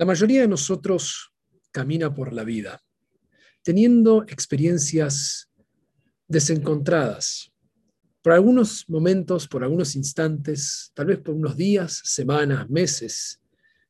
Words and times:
La 0.00 0.06
mayoría 0.06 0.40
de 0.40 0.48
nosotros 0.48 1.30
camina 1.70 2.14
por 2.14 2.32
la 2.32 2.42
vida, 2.42 2.82
teniendo 3.62 4.22
experiencias 4.22 5.50
desencontradas, 6.26 7.52
por 8.22 8.32
algunos 8.32 8.88
momentos, 8.88 9.46
por 9.46 9.62
algunos 9.62 9.94
instantes, 9.96 10.90
tal 10.94 11.04
vez 11.04 11.18
por 11.18 11.34
unos 11.34 11.54
días, 11.54 12.00
semanas, 12.02 12.70
meses, 12.70 13.42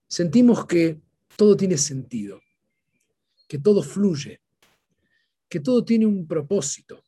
sentimos 0.09 0.67
que 0.67 1.01
todo 1.37 1.57
tiene 1.57 1.79
sentido, 1.79 2.41
que 3.47 3.61
todo 3.61 3.81
fluye, 3.81 4.41
que 5.49 5.61
todo 5.61 5.85
tiene 5.85 6.07
un 6.07 6.27
propósito. 6.27 7.05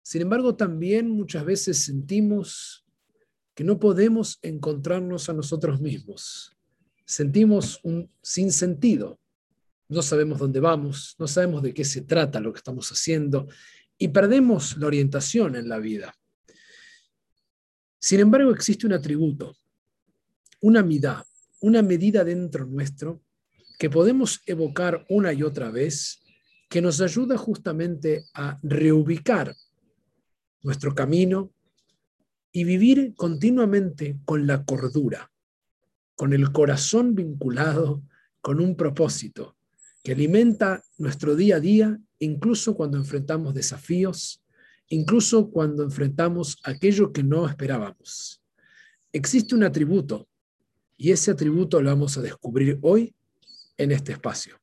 Sin 0.00 0.22
embargo, 0.22 0.56
también 0.56 1.10
muchas 1.10 1.44
veces 1.44 1.84
sentimos 1.84 2.86
que 3.54 3.64
no 3.64 3.78
podemos 3.78 4.38
encontrarnos 4.40 5.28
a 5.28 5.34
nosotros 5.34 5.78
mismos. 5.78 6.57
Sentimos 7.08 7.80
un 7.84 8.10
sinsentido. 8.20 9.18
No 9.88 10.02
sabemos 10.02 10.38
dónde 10.38 10.60
vamos, 10.60 11.16
no 11.18 11.26
sabemos 11.26 11.62
de 11.62 11.72
qué 11.72 11.82
se 11.82 12.02
trata 12.02 12.38
lo 12.38 12.52
que 12.52 12.58
estamos 12.58 12.90
haciendo 12.90 13.48
y 13.96 14.08
perdemos 14.08 14.76
la 14.76 14.88
orientación 14.88 15.56
en 15.56 15.70
la 15.70 15.78
vida. 15.78 16.14
Sin 17.98 18.20
embargo, 18.20 18.50
existe 18.50 18.86
un 18.86 18.92
atributo, 18.92 19.56
una 20.60 20.82
midá, 20.82 21.24
una 21.62 21.80
medida 21.80 22.24
dentro 22.24 22.66
nuestro 22.66 23.22
que 23.78 23.88
podemos 23.88 24.42
evocar 24.44 25.06
una 25.08 25.32
y 25.32 25.42
otra 25.42 25.70
vez 25.70 26.20
que 26.68 26.82
nos 26.82 27.00
ayuda 27.00 27.38
justamente 27.38 28.26
a 28.34 28.58
reubicar 28.62 29.56
nuestro 30.60 30.94
camino, 30.94 31.54
y 32.52 32.64
vivir 32.64 33.14
continuamente 33.14 34.18
con 34.24 34.46
la 34.46 34.64
cordura, 34.64 35.30
con 36.18 36.32
el 36.32 36.50
corazón 36.50 37.14
vinculado 37.14 38.02
con 38.40 38.60
un 38.60 38.74
propósito 38.74 39.56
que 40.02 40.12
alimenta 40.12 40.82
nuestro 40.96 41.36
día 41.36 41.56
a 41.56 41.60
día, 41.60 41.96
incluso 42.18 42.74
cuando 42.74 42.98
enfrentamos 42.98 43.54
desafíos, 43.54 44.42
incluso 44.88 45.48
cuando 45.48 45.84
enfrentamos 45.84 46.58
aquello 46.64 47.12
que 47.12 47.22
no 47.22 47.46
esperábamos. 47.48 48.42
Existe 49.12 49.54
un 49.54 49.62
atributo 49.62 50.28
y 50.96 51.12
ese 51.12 51.30
atributo 51.30 51.80
lo 51.80 51.90
vamos 51.90 52.18
a 52.18 52.22
descubrir 52.22 52.80
hoy 52.82 53.14
en 53.76 53.92
este 53.92 54.10
espacio. 54.10 54.58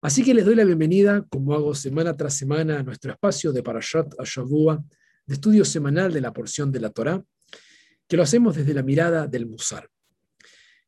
Así 0.00 0.24
que 0.24 0.32
les 0.32 0.46
doy 0.46 0.54
la 0.54 0.64
bienvenida, 0.64 1.26
como 1.28 1.52
hago 1.52 1.74
semana 1.74 2.16
tras 2.16 2.32
semana, 2.32 2.78
a 2.78 2.82
nuestro 2.82 3.12
espacio 3.12 3.52
de 3.52 3.62
Parashat 3.62 4.18
Ashavua, 4.18 4.82
de 5.26 5.34
estudio 5.34 5.66
semanal 5.66 6.14
de 6.14 6.22
la 6.22 6.32
porción 6.32 6.72
de 6.72 6.80
la 6.80 6.88
Torá, 6.88 7.22
que 8.06 8.16
lo 8.16 8.22
hacemos 8.22 8.56
desde 8.56 8.72
la 8.72 8.82
mirada 8.82 9.26
del 9.26 9.44
Musar. 9.44 9.86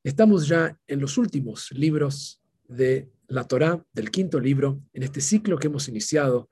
Estamos 0.02 0.48
ya 0.48 0.78
en 0.86 0.98
los 0.98 1.18
últimos 1.18 1.70
libros 1.72 2.40
de 2.66 3.10
la 3.28 3.44
Torá, 3.44 3.84
del 3.92 4.10
quinto 4.10 4.40
libro, 4.40 4.82
en 4.94 5.02
este 5.02 5.20
ciclo 5.20 5.58
que 5.58 5.66
hemos 5.66 5.88
iniciado, 5.88 6.48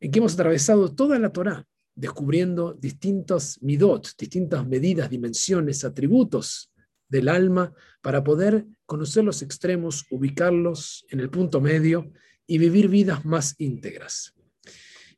en 0.00 0.10
que 0.10 0.18
hemos 0.20 0.32
atravesado 0.32 0.94
toda 0.94 1.18
la 1.18 1.30
Torá, 1.30 1.66
descubriendo 1.94 2.72
distintos 2.72 3.58
midot, 3.60 4.16
distintas 4.18 4.66
medidas, 4.66 5.10
dimensiones, 5.10 5.84
atributos 5.84 6.72
del 7.08 7.28
alma, 7.28 7.74
para 8.00 8.24
poder 8.24 8.64
conocer 8.86 9.22
los 9.22 9.42
extremos, 9.42 10.06
ubicarlos 10.10 11.04
en 11.10 11.20
el 11.20 11.28
punto 11.28 11.60
medio 11.60 12.10
y 12.46 12.56
vivir 12.56 12.88
vidas 12.88 13.22
más 13.26 13.54
íntegras. 13.58 14.32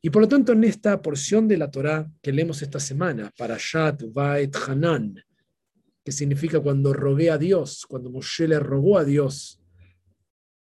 Y 0.01 0.09
por 0.09 0.23
lo 0.23 0.27
tanto, 0.27 0.51
en 0.51 0.65
esta 0.65 1.01
porción 1.01 1.47
de 1.47 1.57
la 1.57 1.71
Torá 1.71 2.11
que 2.21 2.33
leemos 2.33 2.61
esta 2.61 2.81
semana, 2.81 3.31
para 3.37 3.55
Shat 3.57 4.03
Vait 4.11 4.53
Hanan, 4.67 5.15
que 6.05 6.11
significa 6.11 6.59
cuando 6.59 6.93
rogué 6.93 7.31
a 7.31 7.39
Dios, 7.39 7.87
cuando 7.87 8.11
Moshe 8.11 8.47
le 8.47 8.59
rogó 8.59 8.99
a 8.99 9.03
Dios 9.03 9.59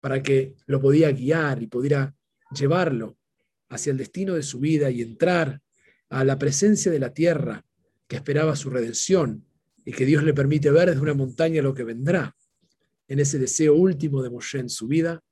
para 0.01 0.23
que 0.23 0.55
lo 0.65 0.81
podía 0.81 1.11
guiar 1.11 1.61
y 1.61 1.67
pudiera 1.67 2.15
llevarlo 2.51 3.15
hacia 3.69 3.91
el 3.91 3.97
destino 3.97 4.33
de 4.33 4.41
su 4.41 4.59
vida 4.59 4.89
y 4.89 5.03
entrar 5.03 5.61
a 6.09 6.23
la 6.23 6.39
presencia 6.39 6.91
de 6.91 6.97
la 6.97 7.13
tierra 7.13 7.63
que 8.07 8.15
esperaba 8.15 8.55
su 8.55 8.71
redención 8.71 9.45
y 9.85 9.91
que 9.91 10.07
Dios 10.07 10.23
le 10.23 10.33
permite 10.33 10.71
ver 10.71 10.89
desde 10.89 11.01
una 11.01 11.13
montaña 11.13 11.61
lo 11.61 11.75
que 11.75 11.83
vendrá. 11.83 12.35
En 13.07 13.19
ese 13.19 13.37
deseo 13.37 13.75
último 13.75 14.23
de 14.23 14.31
Moshe 14.31 14.57
en 14.57 14.69
su 14.69 14.87
vida, 14.87 15.23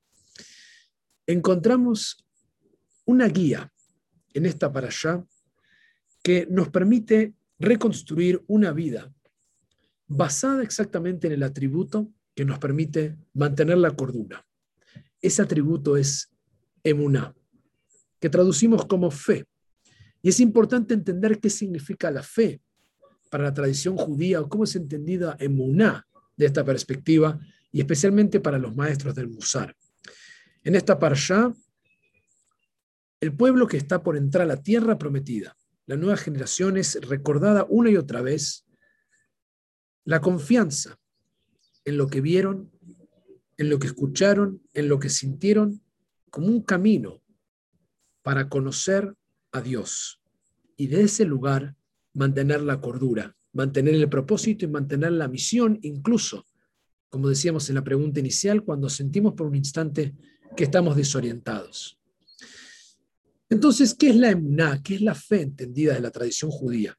encontramos 1.26 2.24
una 3.06 3.28
guía 3.30 3.74
en 4.36 4.46
esta 4.46 4.72
para 4.72 4.90
allá 4.90 5.26
que 6.22 6.46
nos 6.52 6.70
permite 6.70 7.34
reconstruir 7.58 8.44
una 8.46 8.72
vida 8.74 9.12
basada 10.08 10.64
exactamente 10.64 11.28
en 11.28 11.34
el 11.34 11.44
atributo 11.44 12.10
que 12.34 12.46
nos 12.46 12.60
permite 12.60 13.18
mantener 13.34 13.78
la 13.78 13.96
cordura. 13.96 14.46
Ese 15.22 15.42
atributo 15.42 15.98
es 15.98 16.32
emuná, 16.84 17.36
que 18.20 18.30
traducimos 18.30 18.86
como 18.86 19.12
fe. 19.12 19.46
Y 20.22 20.30
es 20.30 20.40
importante 20.40 20.94
entender 20.94 21.40
qué 21.40 21.50
significa 21.50 22.12
la 22.12 22.24
fe 22.24 22.62
para 23.30 23.46
la 23.46 23.54
tradición 23.54 23.98
judía 23.98 24.42
o 24.42 24.50
cómo 24.50 24.64
es 24.64 24.76
entendida 24.76 25.36
emuná 25.40 26.08
de 26.36 26.46
esta 26.46 26.64
perspectiva 26.64 27.40
y 27.72 27.80
especialmente 27.80 28.40
para 28.40 28.58
los 28.58 28.76
maestros 28.76 29.16
del 29.16 29.30
Musar. 29.30 29.76
En 30.64 30.76
esta 30.76 30.98
parsha 30.98 31.52
el 33.20 33.36
pueblo 33.36 33.68
que 33.68 33.78
está 33.78 34.04
por 34.04 34.16
entrar 34.16 34.44
a 34.44 34.48
la 34.48 34.62
tierra 34.62 35.00
prometida, 35.00 35.58
la 35.88 35.96
nueva 35.96 36.18
generación 36.18 36.78
es 36.78 37.00
recordada 37.02 37.66
una 37.68 37.90
y 37.90 37.98
otra 37.98 38.22
vez 38.22 38.67
la 40.08 40.22
confianza 40.22 40.98
en 41.84 41.98
lo 41.98 42.08
que 42.08 42.22
vieron, 42.22 42.72
en 43.58 43.70
lo 43.70 43.78
que 43.78 43.88
escucharon, 43.88 44.62
en 44.74 44.88
lo 44.88 45.00
que 45.00 45.10
sintieron, 45.10 45.82
como 46.30 46.48
un 46.48 46.62
camino 46.62 47.22
para 48.22 48.48
conocer 48.48 49.14
a 49.52 49.60
Dios 49.60 50.22
y 50.78 50.88
de 50.88 51.02
ese 51.02 51.26
lugar 51.26 51.76
mantener 52.14 52.62
la 52.62 52.80
cordura, 52.80 53.36
mantener 53.52 53.96
el 53.96 54.08
propósito 54.08 54.64
y 54.64 54.70
mantener 54.70 55.12
la 55.12 55.28
misión, 55.28 55.78
incluso, 55.82 56.46
como 57.10 57.28
decíamos 57.28 57.68
en 57.68 57.76
la 57.76 57.84
pregunta 57.84 58.22
inicial, 58.22 58.64
cuando 58.64 58.90
sentimos 58.90 59.34
por 59.34 59.48
un 59.48 59.56
instante 59.56 60.16
que 60.56 60.64
estamos 60.64 60.96
desorientados. 60.96 62.00
Entonces, 63.50 63.94
¿qué 63.94 64.12
es 64.12 64.16
la 64.16 64.32
emuná? 64.32 64.82
¿Qué 64.82 64.96
es 64.96 65.02
la 65.02 65.16
fe 65.16 65.42
entendida 65.42 65.96
de 65.96 66.00
la 66.00 66.12
tradición 66.12 66.50
judía? 66.50 66.98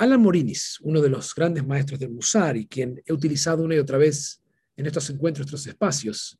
Alan 0.00 0.22
Morinis, 0.22 0.78
uno 0.80 1.02
de 1.02 1.10
los 1.10 1.34
grandes 1.34 1.66
maestros 1.66 2.00
del 2.00 2.08
Musar 2.08 2.56
y 2.56 2.66
quien 2.66 3.02
he 3.04 3.12
utilizado 3.12 3.62
una 3.62 3.74
y 3.74 3.78
otra 3.78 3.98
vez 3.98 4.42
en 4.74 4.86
estos 4.86 5.10
encuentros, 5.10 5.46
estos 5.46 5.66
espacios, 5.66 6.38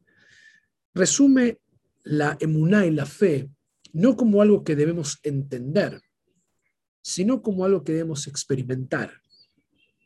resume 0.94 1.59
la 2.04 2.38
emuná 2.41 2.87
y 2.87 2.91
la 2.91 3.04
fe 3.04 3.50
no 3.93 4.16
como 4.16 4.41
algo 4.41 4.65
que 4.65 4.75
debemos 4.75 5.19
entender, 5.22 6.00
sino 7.03 7.43
como 7.43 7.66
algo 7.66 7.84
que 7.84 7.93
debemos 7.93 8.26
experimentar. 8.28 9.12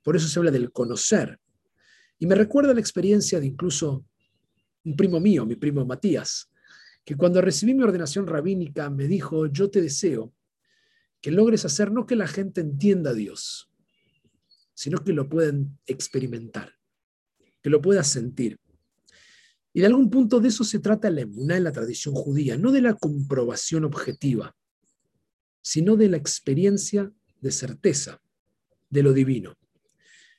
Por 0.03 0.16
eso 0.16 0.26
se 0.26 0.41
habla 0.41 0.50
del 0.50 0.72
conocer. 0.72 1.38
Y 2.19 2.26
me 2.26 2.34
recuerda 2.34 2.75
la 2.75 2.81
experiencia 2.81 3.38
de 3.38 3.47
incluso 3.47 4.04
un 4.82 4.97
primo 4.97 5.21
mío, 5.21 5.47
mi 5.47 5.54
primo 5.54 5.86
Matías, 5.86 6.50
que 7.04 7.15
cuando 7.15 7.41
recibí 7.41 7.72
mi 7.72 7.84
ordenación 7.84 8.26
rabínica 8.26 8.91
me 8.91 9.06
dijo, 9.06 9.47
yo 9.47 9.71
te 9.71 9.81
deseo 9.81 10.32
que 11.24 11.30
logres 11.30 11.64
hacer 11.64 11.90
no 11.90 12.04
que 12.04 12.16
la 12.16 12.28
gente 12.28 12.60
entienda 12.60 13.12
a 13.12 13.14
Dios, 13.14 13.70
sino 14.74 15.02
que 15.02 15.14
lo 15.14 15.26
puedan 15.26 15.78
experimentar, 15.86 16.74
que 17.62 17.70
lo 17.70 17.80
puedan 17.80 18.04
sentir. 18.04 18.60
Y 19.72 19.80
de 19.80 19.86
algún 19.86 20.10
punto 20.10 20.38
de 20.38 20.48
eso 20.48 20.64
se 20.64 20.80
trata 20.80 21.08
la 21.08 21.22
emuná 21.22 21.56
en 21.56 21.64
la 21.64 21.72
tradición 21.72 22.14
judía, 22.14 22.58
no 22.58 22.72
de 22.72 22.82
la 22.82 22.92
comprobación 22.92 23.86
objetiva, 23.86 24.54
sino 25.62 25.96
de 25.96 26.10
la 26.10 26.18
experiencia 26.18 27.10
de 27.41 27.50
certeza 27.50 28.20
de 28.91 29.02
lo 29.02 29.14
divino. 29.14 29.54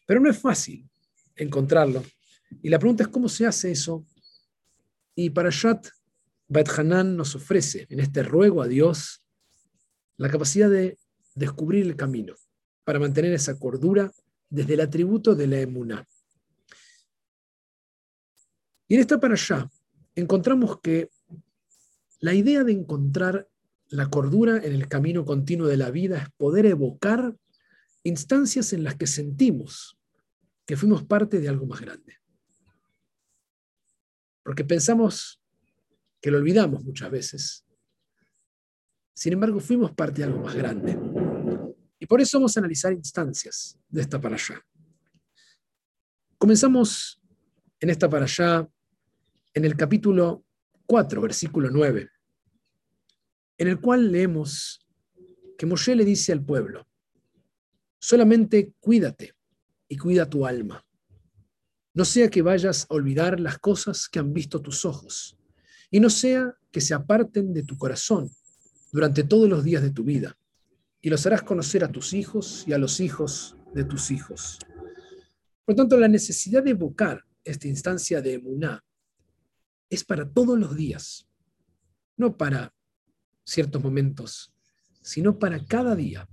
Pero 0.06 0.20
no 0.20 0.29
es 0.29 0.38
fácil 0.38 0.88
encontrarlo. 1.35 2.05
Y 2.61 2.70
la 2.70 2.78
pregunta 2.78 3.05
es 3.05 3.09
cómo 3.09 3.28
se 3.28 3.47
hace 3.47 3.72
eso. 3.72 4.05
Y 5.16 5.31
para 5.31 5.49
Shat 5.49 5.88
Bet 6.47 6.70
Hanan 6.78 7.17
nos 7.17 7.34
ofrece 7.34 7.88
en 7.90 8.02
este 8.02 8.22
ruego 8.22 8.61
a 8.61 8.67
Dios 8.67 9.25
la 10.17 10.29
capacidad 10.29 10.70
de 10.70 10.97
descubrir 11.35 11.85
el 11.85 11.96
camino 11.96 12.35
para 12.84 13.00
mantener 13.00 13.34
esa 13.34 13.58
cordura 13.59 14.12
desde 14.50 14.76
el 14.76 14.82
atributo 14.82 15.35
de 15.35 15.47
la 15.47 15.59
emuná. 15.59 16.08
Y 18.88 18.96
en 18.96 19.02
esta 19.02 19.20
para 19.20 19.34
allá 19.34 19.70
encontramos 20.16 20.79
que 20.79 21.09
la 22.20 22.34
idea 22.34 22.64
de 22.64 22.72
encontrar 22.72 23.50
la 23.90 24.09
cordura 24.09 24.58
en 24.58 24.73
el 24.73 24.88
camino 24.88 25.26
continuo 25.26 25.67
de 25.67 25.78
la 25.78 25.91
vida 25.91 26.17
es 26.17 26.29
poder 26.38 26.66
evocar 26.66 27.35
instancias 28.03 28.73
en 28.73 28.84
las 28.84 28.96
que 28.96 29.08
sentimos 29.08 29.97
que 30.66 30.78
fuimos 30.78 31.03
parte 31.03 31.40
de 31.40 31.50
algo 31.50 31.66
más 31.66 31.82
grande. 31.82 32.17
Porque 34.44 34.64
pensamos 34.64 35.41
que 36.22 36.32
lo 36.32 36.38
olvidamos 36.38 36.84
muchas 36.84 37.12
veces. 37.12 37.65
Sin 39.16 39.32
embargo, 39.32 39.62
fuimos 39.62 39.94
parte 39.94 40.17
de 40.17 40.26
algo 40.26 40.44
más 40.44 40.53
grande. 40.53 41.00
Y 41.97 42.06
por 42.06 42.20
eso 42.20 42.38
vamos 42.38 42.56
a 42.56 42.59
analizar 42.59 42.91
instancias 42.91 43.79
de 43.88 44.02
esta 44.02 44.20
para 44.20 44.35
allá. 44.35 44.62
Comenzamos 46.38 47.22
en 47.79 47.90
esta 47.90 48.09
para 48.09 48.26
allá, 48.26 48.70
en 49.53 49.64
el 49.64 49.78
capítulo 49.78 50.44
4, 50.85 51.22
versículo 51.22 51.70
9, 51.70 52.09
en 53.58 53.67
el 53.70 53.79
cual 53.79 54.12
leemos 54.12 54.85
que 55.58 55.66
Moshe 55.66 55.96
le 55.96 56.03
dice 56.03 56.34
al 56.34 56.44
pueblo, 56.44 56.85
solamente 57.97 58.73
cuídate 58.82 59.34
y 59.88 59.96
cuida 59.96 60.29
tu 60.29 60.46
alma. 60.46 60.85
No 61.94 62.03
sea 62.03 62.29
que 62.29 62.41
vayas 62.41 62.85
a 62.90 62.94
olvidar 62.94 63.40
las 63.40 63.59
cosas 63.59 64.09
que 64.09 64.20
han 64.20 64.34
visto 64.34 64.62
tus 64.62 64.84
ojos, 64.84 65.38
y 65.90 66.02
no 66.02 66.09
sea 66.09 66.53
que 66.70 66.82
se 66.82 66.94
aparten 66.94 67.53
de 67.53 67.64
tu 67.64 67.78
corazón 67.78 68.29
durante 68.96 69.26
todos 69.26 69.50
los 69.50 69.66
días 69.66 69.84
de 69.84 69.90
tu 69.90 70.06
vida, 70.06 70.38
y 71.02 71.09
los 71.09 71.26
harás 71.26 71.44
conocer 71.44 71.84
a 71.84 71.92
tus 71.92 72.14
hijos 72.14 72.64
y 72.66 72.72
a 72.72 72.78
los 72.78 73.02
hijos 73.02 73.58
de 73.74 73.84
tus 73.84 74.09
hijos. 74.09 74.58
Por 75.66 75.76
tanto, 75.76 75.97
la 75.97 76.08
necesidad 76.08 76.64
de 76.64 76.72
evocar 76.72 77.26
esta 77.44 77.68
instancia 77.68 78.22
de 78.22 78.36
emuná 78.36 78.82
es 79.90 80.06
para 80.06 80.26
todos 80.32 80.58
los 80.58 80.78
días, 80.78 81.28
no 82.16 82.38
para 82.38 82.74
ciertos 83.44 83.84
momentos, 83.84 84.53
sino 85.02 85.40
para 85.40 85.66
cada 85.66 85.94
día, 85.94 86.30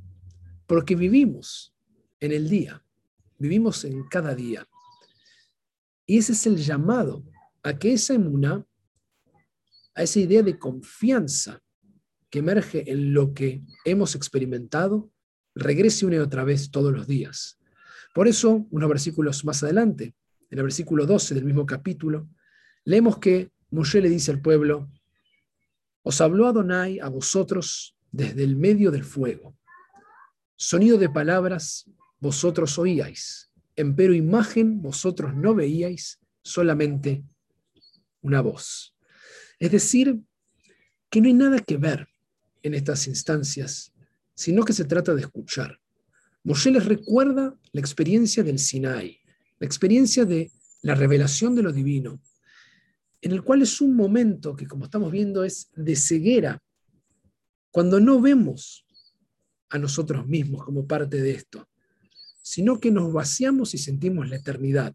porque 0.69 0.95
vivimos 0.95 1.75
en 2.21 2.31
el 2.31 2.49
día, 2.49 2.81
vivimos 3.41 3.85
en 3.85 4.05
cada 4.05 4.37
día. 4.37 4.69
Y 6.07 6.19
ese 6.19 6.31
es 6.31 6.47
el 6.47 6.59
llamado 6.59 7.25
a 7.65 7.77
que 7.77 7.95
esa 7.95 8.15
emuná, 8.15 8.65
a 9.97 10.03
esa 10.05 10.21
idea 10.21 10.45
de 10.45 10.61
confianza 10.61 11.61
que 12.33 12.39
emerge 12.39 12.91
en 12.91 13.13
lo 13.13 13.35
que 13.35 13.63
hemos 13.85 14.15
experimentado, 14.15 15.13
regrese 15.55 16.07
una 16.07 16.17
y 16.17 16.19
otra 16.21 16.45
vez 16.45 16.71
todos 16.71 16.91
los 16.91 17.07
días. 17.07 17.59
Por 18.15 18.27
eso, 18.27 18.67
unos 18.71 18.89
versículos 18.89 19.45
más 19.45 19.63
adelante, 19.63 20.15
en 20.49 20.59
el 20.59 20.65
versículo 20.65 21.05
12 21.05 21.35
del 21.35 21.45
mismo 21.45 21.67
capítulo, 21.67 22.31
leemos 22.87 23.19
que 23.19 23.53
Moshe 23.71 24.01
le 24.01 24.09
dice 24.09 24.31
al 24.31 24.41
pueblo, 24.41 24.91
os 26.03 26.23
habló 26.23 26.47
Adonai 26.47 27.01
a 27.01 27.11
vosotros 27.11 27.99
desde 28.11 28.45
el 28.45 28.57
medio 28.57 28.91
del 28.91 29.05
fuego. 29.05 29.55
Sonido 30.57 30.97
de 30.97 31.11
palabras 31.11 31.85
vosotros 32.19 32.79
oíais, 32.79 33.53
empero 33.77 34.15
imagen 34.15 34.81
vosotros 34.81 35.35
no 35.35 35.55
veíais, 35.55 36.19
solamente 36.43 37.25
una 38.23 38.41
voz. 38.41 38.97
Es 39.59 39.71
decir, 39.71 40.19
que 41.11 41.21
no 41.21 41.27
hay 41.27 41.35
nada 41.35 41.59
que 41.59 41.77
ver 41.77 42.09
en 42.63 42.75
estas 42.75 43.07
instancias, 43.07 43.93
sino 44.35 44.65
que 44.65 44.73
se 44.73 44.85
trata 44.85 45.15
de 45.15 45.23
escuchar. 45.23 45.79
Moshe 46.45 46.71
les 46.71 46.85
recuerda 46.85 47.57
la 47.73 47.81
experiencia 47.81 48.43
del 48.43 48.59
Sinai, 48.59 49.21
la 49.59 49.67
experiencia 49.67 50.25
de 50.25 50.51
la 50.83 50.95
revelación 50.95 51.55
de 51.55 51.63
lo 51.63 51.73
divino, 51.73 52.21
en 53.21 53.33
el 53.33 53.43
cual 53.43 53.63
es 53.63 53.81
un 53.81 53.95
momento 53.95 54.57
que, 54.57 54.67
como 54.67 54.85
estamos 54.85 55.13
viendo, 55.13 55.45
es 55.45 55.71
de 55.77 55.95
ceguera, 55.95 56.61
cuando 57.71 58.01
no 58.01 58.21
vemos 58.21 58.85
a 59.71 59.79
nosotros 59.79 60.27
mismos 60.27 60.65
como 60.65 60.87
parte 60.87 61.23
de 61.23 61.31
esto, 61.31 61.69
sino 62.43 62.81
que 62.81 62.91
nos 62.91 63.13
vaciamos 63.13 63.75
y 63.75 63.79
sentimos 63.79 64.29
la 64.29 64.37
eternidad. 64.37 64.95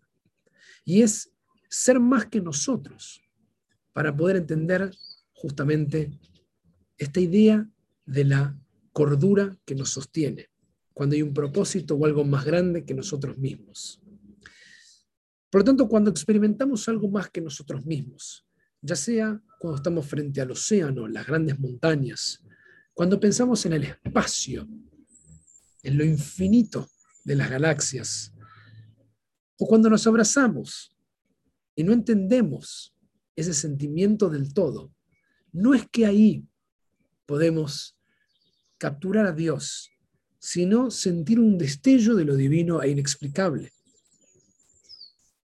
Y 0.83 1.01
es 1.01 1.31
ser 1.69 1.99
más 1.99 2.25
que 2.25 2.41
nosotros 2.41 3.21
para 3.93 4.15
poder 4.15 4.35
entender 4.35 4.91
justamente 5.33 6.11
esta 6.97 7.19
idea 7.19 7.69
de 8.05 8.25
la 8.25 8.59
cordura 8.91 9.55
que 9.65 9.75
nos 9.75 9.91
sostiene, 9.91 10.49
cuando 10.93 11.15
hay 11.15 11.21
un 11.21 11.33
propósito 11.33 11.95
o 11.95 12.05
algo 12.05 12.23
más 12.23 12.45
grande 12.45 12.85
que 12.85 12.93
nosotros 12.93 13.37
mismos. 13.37 14.01
Por 15.49 15.61
lo 15.61 15.65
tanto, 15.65 15.87
cuando 15.87 16.09
experimentamos 16.09 16.87
algo 16.89 17.09
más 17.09 17.29
que 17.29 17.41
nosotros 17.41 17.85
mismos, 17.85 18.45
ya 18.81 18.95
sea 18.95 19.41
cuando 19.59 19.77
estamos 19.77 20.05
frente 20.05 20.41
al 20.41 20.51
océano, 20.51 21.07
las 21.07 21.27
grandes 21.27 21.59
montañas, 21.59 22.43
cuando 22.93 23.19
pensamos 23.19 23.65
en 23.65 23.73
el 23.73 23.83
espacio, 23.83 24.67
en 25.83 25.97
lo 25.97 26.03
infinito 26.03 26.89
de 27.23 27.35
las 27.35 27.49
galaxias, 27.49 28.33
o 29.59 29.67
cuando 29.67 29.89
nos 29.89 30.05
abrazamos 30.07 30.95
y 31.75 31.83
no 31.83 31.93
entendemos 31.93 32.95
ese 33.35 33.53
sentimiento 33.53 34.29
del 34.29 34.53
todo, 34.53 34.91
no 35.51 35.73
es 35.73 35.87
que 35.89 36.05
ahí 36.05 36.46
podemos 37.27 37.95
capturar 38.79 39.27
a 39.27 39.33
Dios, 39.33 39.91
sino 40.39 40.89
sentir 40.89 41.39
un 41.39 41.59
destello 41.59 42.15
de 42.15 42.25
lo 42.25 42.35
divino 42.35 42.81
e 42.81 42.89
inexplicable 42.89 43.71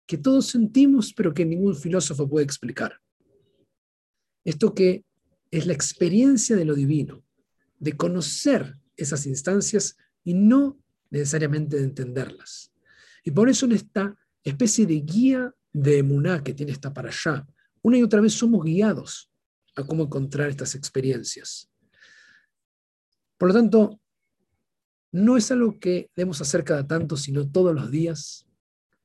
que 0.06 0.16
todos 0.16 0.46
sentimos, 0.46 1.12
pero 1.12 1.34
que 1.34 1.44
ningún 1.44 1.74
filósofo 1.74 2.28
puede 2.28 2.44
explicar. 2.44 3.00
Esto 4.44 4.72
que 4.72 5.04
es 5.50 5.66
la 5.66 5.72
experiencia 5.72 6.54
de 6.54 6.64
lo 6.64 6.74
divino, 6.74 7.24
de 7.78 7.96
conocer 7.96 8.76
esas 8.96 9.26
instancias 9.26 9.96
y 10.24 10.34
no 10.34 10.78
necesariamente 11.10 11.76
de 11.76 11.84
entenderlas. 11.84 12.72
Y 13.24 13.32
por 13.32 13.48
eso 13.48 13.66
en 13.66 13.72
esta 13.72 14.16
especie 14.44 14.86
de 14.86 15.00
guía 15.00 15.54
de 15.72 15.98
emuná 15.98 16.42
que 16.42 16.54
tiene 16.54 16.72
esta 16.72 16.94
para 16.94 17.08
allá, 17.08 17.46
una 17.82 17.98
y 17.98 18.02
otra 18.02 18.20
vez 18.20 18.32
somos 18.32 18.64
guiados 18.64 19.28
a 19.76 19.84
cómo 19.84 20.04
encontrar 20.04 20.48
estas 20.48 20.74
experiencias. 20.74 21.70
Por 23.38 23.48
lo 23.48 23.54
tanto, 23.54 24.00
no 25.12 25.36
es 25.36 25.50
algo 25.50 25.78
que 25.78 26.10
debemos 26.16 26.40
hacer 26.40 26.64
cada 26.64 26.86
tanto, 26.86 27.16
sino 27.16 27.48
todos 27.48 27.74
los 27.74 27.90
días, 27.90 28.46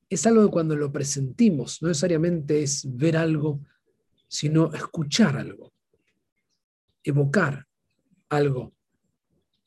es 0.08 0.26
algo 0.26 0.44
que 0.44 0.50
cuando 0.50 0.76
lo 0.76 0.92
presentimos, 0.92 1.80
no 1.80 1.88
necesariamente 1.88 2.62
es 2.62 2.84
ver 2.86 3.16
algo, 3.16 3.60
sino 4.28 4.72
escuchar 4.74 5.36
algo, 5.36 5.72
evocar 7.02 7.66
algo 8.28 8.74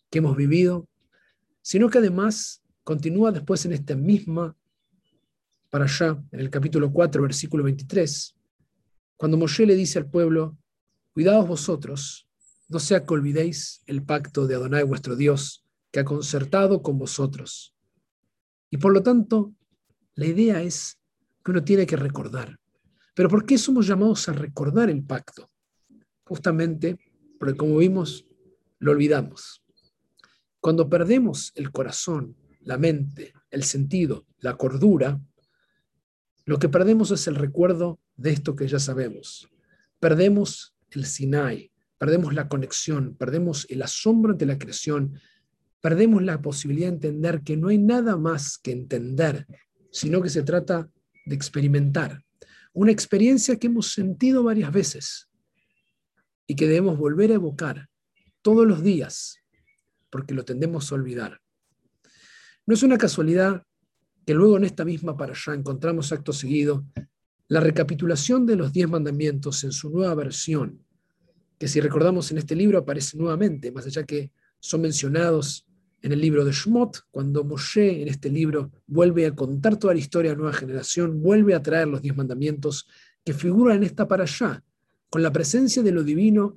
que 0.09 0.19
hemos 0.19 0.35
vivido, 0.35 0.87
sino 1.61 1.89
que 1.89 1.99
además 1.99 2.63
continúa 2.83 3.31
después 3.31 3.65
en 3.65 3.73
esta 3.73 3.95
misma, 3.95 4.55
para 5.69 5.85
allá, 5.85 6.23
en 6.31 6.39
el 6.39 6.49
capítulo 6.49 6.91
4, 6.91 7.21
versículo 7.21 7.63
23, 7.63 8.35
cuando 9.17 9.37
Moshe 9.37 9.65
le 9.65 9.75
dice 9.75 9.99
al 9.99 10.09
pueblo, 10.09 10.57
cuidaos 11.15 11.47
vosotros, 11.47 12.27
no 12.67 12.77
sea 12.77 13.05
que 13.05 13.13
olvidéis 13.13 13.81
el 13.85 14.03
pacto 14.03 14.47
de 14.47 14.55
Adonai 14.55 14.83
vuestro 14.83 15.15
Dios, 15.15 15.63
que 15.89 16.01
ha 16.01 16.03
concertado 16.03 16.81
con 16.81 16.99
vosotros. 16.99 17.73
Y 18.69 18.75
por 18.75 18.91
lo 18.91 19.01
tanto, 19.01 19.53
la 20.15 20.25
idea 20.25 20.61
es 20.61 20.99
que 21.41 21.51
uno 21.51 21.63
tiene 21.63 21.85
que 21.85 21.95
recordar. 21.95 22.59
Pero 23.13 23.29
¿por 23.29 23.45
qué 23.45 23.57
somos 23.57 23.87
llamados 23.87 24.27
a 24.27 24.33
recordar 24.33 24.89
el 24.89 25.05
pacto? 25.05 25.49
Justamente 26.25 26.99
porque 27.39 27.55
como 27.55 27.77
vimos, 27.77 28.25
lo 28.79 28.91
olvidamos. 28.91 29.63
Cuando 30.59 30.89
perdemos 30.89 31.53
el 31.55 31.71
corazón, 31.71 32.35
la 32.59 32.77
mente, 32.77 33.31
el 33.51 33.63
sentido, 33.63 34.25
la 34.39 34.57
cordura, 34.57 35.17
lo 36.43 36.59
que 36.59 36.67
perdemos 36.67 37.11
es 37.11 37.25
el 37.27 37.35
recuerdo 37.35 38.01
de 38.17 38.31
esto 38.31 38.53
que 38.53 38.67
ya 38.67 38.79
sabemos. 38.79 39.47
Perdemos 40.01 40.74
el 40.99 41.05
Sinai, 41.05 41.71
perdemos 41.97 42.33
la 42.33 42.47
conexión, 42.47 43.15
perdemos 43.15 43.65
el 43.69 43.81
asombro 43.81 44.31
ante 44.31 44.45
la 44.45 44.57
creación, 44.57 45.19
perdemos 45.81 46.23
la 46.23 46.41
posibilidad 46.41 46.89
de 46.89 46.95
entender 46.95 47.41
que 47.41 47.57
no 47.57 47.67
hay 47.67 47.77
nada 47.77 48.17
más 48.17 48.57
que 48.57 48.71
entender 48.71 49.45
sino 49.95 50.21
que 50.21 50.29
se 50.29 50.43
trata 50.43 50.89
de 51.25 51.35
experimentar. 51.35 52.21
Una 52.73 52.91
experiencia 52.91 53.57
que 53.57 53.67
hemos 53.67 53.93
sentido 53.93 54.43
varias 54.43 54.69
veces 54.69 55.29
y 56.45 56.55
que 56.55 56.67
debemos 56.67 56.97
volver 56.97 57.31
a 57.31 57.35
evocar 57.35 57.87
todos 58.41 58.67
los 58.67 58.83
días, 58.83 59.39
porque 60.09 60.33
lo 60.33 60.43
tendemos 60.43 60.91
a 60.91 60.95
olvidar. 60.95 61.39
No 62.65 62.73
es 62.73 62.83
una 62.83 62.97
casualidad 62.97 63.63
que 64.25 64.33
luego 64.33 64.57
en 64.57 64.65
esta 64.65 64.83
misma 64.83 65.15
para 65.15 65.31
allá 65.31 65.53
encontramos 65.53 66.11
acto 66.11 66.33
seguido 66.33 66.85
la 67.47 67.61
recapitulación 67.61 68.45
de 68.45 68.57
los 68.57 68.73
diez 68.73 68.89
mandamientos 68.89 69.63
en 69.63 69.71
su 69.71 69.89
nueva 69.89 70.13
versión, 70.13 70.84
que 71.57 71.67
si 71.67 71.79
recordamos 71.79 72.31
en 72.31 72.37
este 72.37 72.55
libro 72.55 72.77
aparece 72.77 73.17
nuevamente, 73.17 73.71
más 73.71 73.85
allá 73.85 74.03
que 74.03 74.31
son 74.59 74.81
mencionados 74.81 75.65
en 76.01 76.11
el 76.11 76.21
libro 76.21 76.45
de 76.45 76.51
Shmot, 76.51 77.05
cuando 77.11 77.43
Moshe 77.43 78.01
en 78.01 78.07
este 78.07 78.29
libro 78.29 78.71
vuelve 78.85 79.25
a 79.25 79.33
contar 79.33 79.77
toda 79.77 79.93
la 79.93 79.99
historia 79.99 80.33
a 80.33 80.35
nueva 80.35 80.53
generación, 80.53 81.21
vuelve 81.21 81.55
a 81.55 81.61
traer 81.61 81.87
los 81.87 82.01
diez 82.01 82.15
mandamientos 82.15 82.87
que 83.23 83.33
figuran 83.33 83.77
en 83.77 83.83
esta 83.83 84.07
para 84.07 84.23
allá, 84.23 84.63
con 85.09 85.23
la 85.23 85.31
presencia 85.31 85.81
de 85.81 85.91
lo 85.91 86.03
divino 86.03 86.55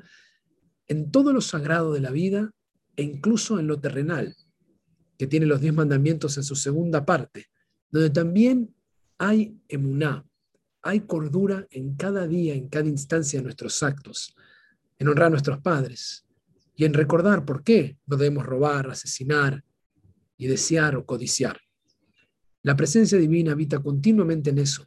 en 0.86 1.10
todo 1.10 1.32
lo 1.32 1.40
sagrado 1.40 1.92
de 1.92 2.00
la 2.00 2.10
vida 2.10 2.50
e 2.96 3.02
incluso 3.02 3.58
en 3.58 3.68
lo 3.68 3.78
terrenal, 3.78 4.34
que 5.16 5.26
tiene 5.26 5.46
los 5.46 5.60
diez 5.60 5.72
mandamientos 5.72 6.36
en 6.36 6.44
su 6.44 6.56
segunda 6.56 7.06
parte, 7.06 7.46
donde 7.90 8.10
también 8.10 8.74
hay 9.18 9.56
emuná, 9.68 10.26
hay 10.82 11.00
cordura 11.00 11.66
en 11.70 11.96
cada 11.96 12.26
día, 12.26 12.54
en 12.54 12.68
cada 12.68 12.88
instancia 12.88 13.38
de 13.38 13.44
nuestros 13.44 13.82
actos, 13.82 14.34
en 14.98 15.08
honrar 15.08 15.28
a 15.28 15.30
nuestros 15.30 15.58
padres, 15.60 16.24
y 16.74 16.84
en 16.84 16.94
recordar 16.94 17.44
por 17.44 17.64
qué 17.64 17.98
no 18.06 18.16
debemos 18.16 18.46
robar, 18.46 18.88
asesinar 18.90 19.64
y 20.36 20.46
desear 20.46 20.96
o 20.96 21.04
codiciar. 21.04 21.60
La 22.62 22.76
presencia 22.76 23.18
divina 23.18 23.52
habita 23.52 23.80
continuamente 23.80 24.50
en 24.50 24.58
eso, 24.58 24.86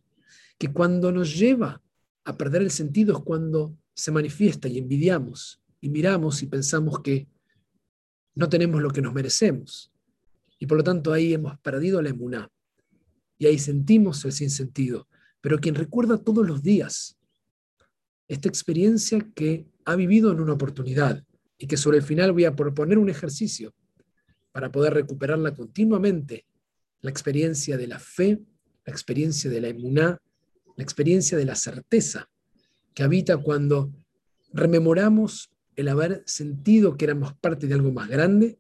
que 0.58 0.72
cuando 0.72 1.12
nos 1.12 1.38
lleva 1.38 1.82
a 2.24 2.38
perder 2.38 2.62
el 2.62 2.72
sentido 2.72 3.18
es 3.18 3.24
cuando 3.24 3.76
se 3.94 4.12
manifiesta 4.12 4.68
y 4.68 4.78
envidiamos 4.78 5.62
y 5.82 5.90
miramos 5.90 6.42
y 6.44 6.48
pensamos 6.48 7.02
que 7.02 7.28
no 8.36 8.48
tenemos 8.48 8.82
lo 8.82 8.92
que 8.92 9.02
nos 9.02 9.14
merecemos. 9.14 9.92
Y 10.60 10.68
por 10.68 10.78
lo 10.78 10.84
tanto 10.84 11.12
ahí 11.12 11.34
hemos 11.34 11.60
perdido 11.60 12.02
la 12.02 12.10
emuná. 12.10 12.50
Y 13.38 13.48
ahí 13.48 13.58
sentimos 13.58 14.24
el 14.26 14.32
sinsentido. 14.32 15.08
Pero 15.42 15.58
quien 15.60 15.76
recuerda 15.76 16.20
todos 16.20 16.48
los 16.48 16.62
días 16.62 17.18
esta 18.32 18.48
experiencia 18.48 19.20
que 19.36 19.68
ha 19.84 19.98
vivido 19.98 20.32
en 20.32 20.40
una 20.40 20.54
oportunidad 20.54 21.22
y 21.58 21.68
que 21.68 21.76
sobre 21.76 21.98
el 21.98 22.04
final 22.04 22.32
voy 22.32 22.46
a 22.46 22.56
proponer 22.56 22.98
un 22.98 23.10
ejercicio 23.10 23.74
para 24.54 24.72
poder 24.72 24.94
recuperarla 24.94 25.54
continuamente, 25.54 26.46
la 27.02 27.10
experiencia 27.10 27.76
de 27.76 27.88
la 27.88 28.00
fe, 28.00 28.40
la 28.86 28.94
experiencia 28.94 29.52
de 29.52 29.60
la 29.60 29.68
emuná, 29.68 30.18
la 30.78 30.84
experiencia 30.84 31.38
de 31.38 31.44
la 31.44 31.56
certeza 31.56 32.30
que 32.94 33.04
habita 33.04 33.36
cuando 33.36 33.92
rememoramos 34.54 35.52
el 35.76 35.90
haber 35.90 36.24
sentido 36.26 36.96
que 36.96 37.04
éramos 37.04 37.34
parte 37.34 37.68
de 37.68 37.74
algo 37.74 37.92
más 37.92 38.08
grande, 38.08 38.60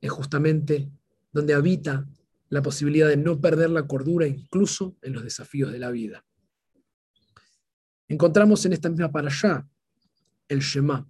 es 0.00 0.12
justamente 0.12 0.92
donde 1.32 1.54
habita 1.54 2.06
la 2.50 2.62
posibilidad 2.62 3.08
de 3.08 3.16
no 3.16 3.40
perder 3.40 3.70
la 3.70 3.88
cordura 3.88 4.28
incluso 4.28 4.96
en 5.02 5.12
los 5.14 5.24
desafíos 5.24 5.72
de 5.72 5.80
la 5.80 5.90
vida. 5.90 6.24
Encontramos 8.08 8.64
en 8.66 8.72
esta 8.72 8.88
misma 8.88 9.10
allá 9.14 9.66
el 10.48 10.60
Shema, 10.60 11.06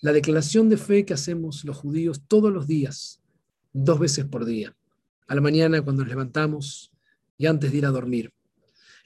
la 0.00 0.12
declaración 0.12 0.68
de 0.68 0.76
fe 0.76 1.04
que 1.04 1.14
hacemos 1.14 1.64
los 1.64 1.76
judíos 1.76 2.22
todos 2.26 2.52
los 2.52 2.66
días, 2.66 3.20
dos 3.72 4.00
veces 4.00 4.24
por 4.24 4.44
día, 4.44 4.76
a 5.28 5.34
la 5.34 5.40
mañana 5.40 5.82
cuando 5.82 6.02
nos 6.02 6.10
levantamos 6.10 6.92
y 7.38 7.46
antes 7.46 7.70
de 7.70 7.78
ir 7.78 7.86
a 7.86 7.90
dormir, 7.90 8.32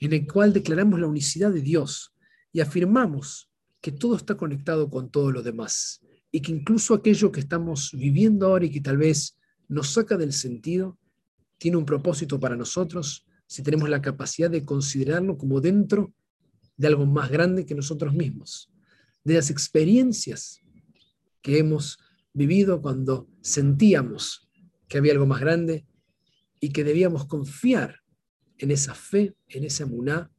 en 0.00 0.12
el 0.12 0.26
cual 0.26 0.52
declaramos 0.52 0.98
la 0.98 1.06
unicidad 1.06 1.52
de 1.52 1.60
Dios 1.60 2.14
y 2.52 2.60
afirmamos 2.60 3.50
que 3.80 3.92
todo 3.92 4.16
está 4.16 4.36
conectado 4.36 4.88
con 4.88 5.10
todo 5.10 5.30
lo 5.30 5.42
demás 5.42 6.00
y 6.32 6.40
que 6.40 6.52
incluso 6.52 6.94
aquello 6.94 7.30
que 7.30 7.40
estamos 7.40 7.92
viviendo 7.92 8.46
ahora 8.46 8.64
y 8.64 8.70
que 8.70 8.80
tal 8.80 8.96
vez 8.96 9.38
nos 9.68 9.92
saca 9.92 10.16
del 10.16 10.32
sentido, 10.32 10.98
tiene 11.58 11.76
un 11.76 11.86
propósito 11.86 12.40
para 12.40 12.56
nosotros 12.56 13.26
si 13.46 13.62
tenemos 13.62 13.88
la 13.88 14.02
capacidad 14.02 14.50
de 14.50 14.64
considerarlo 14.64 15.38
como 15.38 15.60
dentro 15.60 16.12
de 16.76 16.86
algo 16.86 17.06
más 17.06 17.30
grande 17.30 17.66
que 17.66 17.74
nosotros 17.74 18.14
mismos, 18.14 18.70
de 19.24 19.34
las 19.34 19.50
experiencias 19.50 20.60
que 21.42 21.58
hemos 21.58 21.98
vivido 22.32 22.82
cuando 22.82 23.28
sentíamos 23.40 24.48
que 24.88 24.98
había 24.98 25.12
algo 25.12 25.26
más 25.26 25.40
grande 25.40 25.86
y 26.60 26.70
que 26.70 26.84
debíamos 26.84 27.26
confiar 27.26 28.02
en 28.58 28.70
esa 28.70 28.94
fe, 28.94 29.34
en 29.48 29.64
esa 29.64 29.86
muná, 29.86 30.30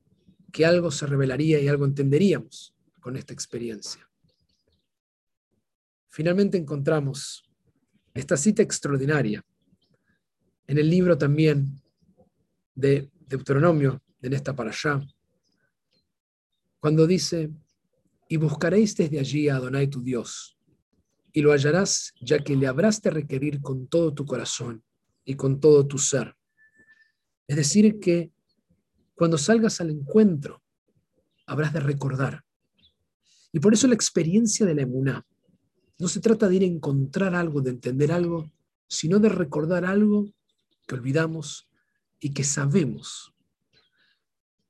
que 0.51 0.65
algo 0.65 0.91
se 0.91 1.05
revelaría 1.05 1.59
y 1.59 1.67
algo 1.67 1.85
entenderíamos 1.85 2.73
con 2.99 3.15
esta 3.15 3.33
experiencia. 3.33 4.09
Finalmente 6.07 6.57
encontramos 6.57 7.43
esta 8.13 8.37
cita 8.37 8.63
extraordinaria 8.63 9.43
en 10.65 10.77
el 10.77 10.89
libro 10.89 11.17
también 11.17 11.81
de 12.73 13.09
Deuteronomio, 13.27 14.01
en 14.21 14.33
esta 14.33 14.55
para 14.55 14.71
allá, 14.71 15.01
cuando 16.79 17.07
dice, 17.07 17.51
y 18.29 18.37
buscaréis 18.37 18.95
desde 18.95 19.19
allí 19.19 19.49
a 19.49 19.57
Adonai 19.57 19.87
tu 19.87 20.01
Dios, 20.01 20.57
y 21.31 21.41
lo 21.41 21.51
hallarás, 21.51 22.13
ya 22.21 22.39
que 22.39 22.55
le 22.55 22.67
habrás 22.67 23.01
de 23.01 23.11
requerir 23.11 23.61
con 23.61 23.87
todo 23.87 24.13
tu 24.13 24.25
corazón 24.25 24.83
y 25.23 25.35
con 25.35 25.59
todo 25.59 25.85
tu 25.85 25.97
ser. 25.97 26.35
Es 27.47 27.55
decir, 27.55 27.99
que 27.99 28.31
cuando 29.15 29.37
salgas 29.37 29.79
al 29.81 29.91
encuentro, 29.91 30.63
habrás 31.45 31.73
de 31.73 31.79
recordar 31.79 32.43
y 33.57 33.59
por 33.59 33.73
eso 33.73 33.87
la 33.87 33.95
experiencia 33.95 34.65
de 34.65 34.75
la 34.75 34.83
emuná 34.83 35.25
no 35.99 36.07
se 36.07 36.19
trata 36.19 36.47
de 36.47 36.57
ir 36.57 36.61
a 36.61 36.67
encontrar 36.67 37.33
algo, 37.33 37.61
de 37.61 37.71
entender 37.71 38.11
algo, 38.11 38.51
sino 38.87 39.17
de 39.17 39.29
recordar 39.29 39.83
algo 39.83 40.31
que 40.85 40.93
olvidamos 40.93 41.67
y 42.19 42.33
que 42.33 42.43
sabemos. 42.43 43.33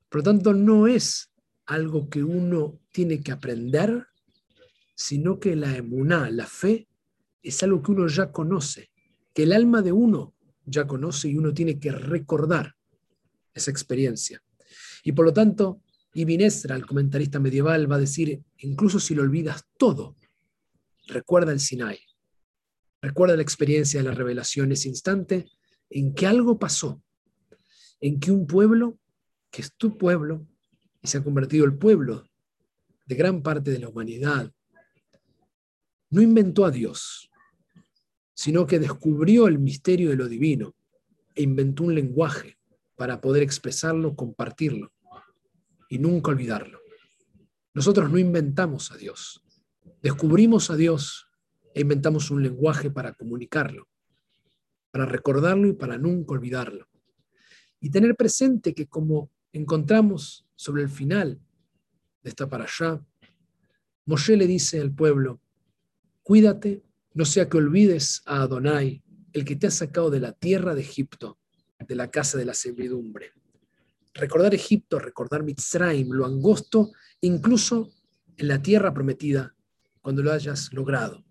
Por 0.08 0.20
lo 0.20 0.22
tanto, 0.22 0.54
no 0.54 0.86
es 0.86 1.30
algo 1.68 2.08
que 2.08 2.24
uno 2.24 2.80
tiene 2.90 3.22
que 3.22 3.30
aprender, 3.30 4.06
sino 4.94 5.38
que 5.38 5.54
la 5.54 5.76
emuná, 5.76 6.30
la 6.30 6.46
fe, 6.46 6.88
es 7.42 7.62
algo 7.62 7.82
que 7.82 7.92
uno 7.92 8.08
ya 8.08 8.32
conoce, 8.32 8.90
que 9.34 9.42
el 9.42 9.52
alma 9.52 9.82
de 9.82 9.92
uno 9.92 10.34
ya 10.64 10.86
conoce 10.86 11.28
y 11.28 11.36
uno 11.36 11.52
tiene 11.52 11.78
que 11.78 11.92
recordar 11.92 12.74
esa 13.52 13.70
experiencia. 13.70 14.42
Y 15.04 15.12
por 15.12 15.26
lo 15.26 15.32
tanto, 15.34 15.82
y 16.14 16.24
Vinestra, 16.24 16.74
el 16.74 16.86
comentarista 16.86 17.38
medieval, 17.38 17.90
va 17.90 17.96
a 17.96 18.00
decir, 18.00 18.42
incluso 18.58 18.98
si 18.98 19.14
lo 19.14 19.22
olvidas 19.22 19.62
todo, 19.76 20.16
recuerda 21.06 21.52
el 21.52 21.60
Sinai, 21.60 21.98
recuerda 23.02 23.36
la 23.36 23.42
experiencia 23.42 24.00
de 24.00 24.08
la 24.08 24.14
revelación, 24.14 24.72
ese 24.72 24.88
instante 24.88 25.44
en 25.90 26.14
que 26.14 26.26
algo 26.26 26.58
pasó, 26.58 27.02
en 28.00 28.18
que 28.18 28.30
un 28.30 28.46
pueblo, 28.46 28.98
que 29.50 29.60
es 29.60 29.74
tu 29.74 29.98
pueblo, 29.98 30.46
y 31.02 31.08
se 31.08 31.18
ha 31.18 31.24
convertido 31.24 31.64
el 31.64 31.76
pueblo 31.76 32.24
de 33.06 33.14
gran 33.14 33.42
parte 33.42 33.70
de 33.70 33.78
la 33.78 33.88
humanidad, 33.88 34.52
no 36.10 36.22
inventó 36.22 36.64
a 36.64 36.70
Dios, 36.70 37.30
sino 38.34 38.66
que 38.66 38.78
descubrió 38.78 39.46
el 39.46 39.58
misterio 39.58 40.10
de 40.10 40.16
lo 40.16 40.28
divino 40.28 40.74
e 41.34 41.42
inventó 41.42 41.84
un 41.84 41.94
lenguaje 41.94 42.58
para 42.96 43.20
poder 43.20 43.42
expresarlo, 43.42 44.14
compartirlo 44.14 44.92
y 45.88 45.98
nunca 45.98 46.30
olvidarlo. 46.30 46.80
Nosotros 47.74 48.10
no 48.10 48.18
inventamos 48.18 48.90
a 48.90 48.96
Dios, 48.96 49.42
descubrimos 50.02 50.70
a 50.70 50.76
Dios 50.76 51.28
e 51.74 51.82
inventamos 51.82 52.30
un 52.30 52.42
lenguaje 52.42 52.90
para 52.90 53.12
comunicarlo, 53.12 53.88
para 54.90 55.06
recordarlo 55.06 55.68
y 55.68 55.74
para 55.74 55.98
nunca 55.98 56.32
olvidarlo. 56.32 56.88
Y 57.80 57.90
tener 57.90 58.16
presente 58.16 58.74
que 58.74 58.88
como 58.88 59.30
encontramos 59.52 60.47
sobre 60.58 60.82
el 60.82 60.88
final 60.88 61.40
de 62.22 62.30
esta 62.30 62.48
para 62.48 62.64
allá, 62.64 63.00
Moshe 64.06 64.36
le 64.36 64.48
dice 64.48 64.80
al 64.80 64.92
pueblo, 64.92 65.40
cuídate, 66.24 66.82
no 67.14 67.24
sea 67.24 67.48
que 67.48 67.58
olvides 67.58 68.22
a 68.26 68.42
Adonai, 68.42 69.02
el 69.32 69.44
que 69.44 69.54
te 69.54 69.68
ha 69.68 69.70
sacado 69.70 70.10
de 70.10 70.18
la 70.18 70.32
tierra 70.32 70.74
de 70.74 70.80
Egipto, 70.80 71.38
de 71.78 71.94
la 71.94 72.10
casa 72.10 72.36
de 72.38 72.44
la 72.44 72.54
servidumbre 72.54 73.32
recordar 74.18 74.54
Egipto, 74.54 74.98
recordar 74.98 75.42
Mitzrayim, 75.42 76.10
lo 76.10 76.26
angosto, 76.26 76.92
incluso 77.20 77.92
en 78.36 78.48
la 78.48 78.60
tierra 78.60 78.92
prometida, 78.92 79.54
cuando 80.00 80.22
lo 80.22 80.32
hayas 80.32 80.72
logrado. 80.72 81.24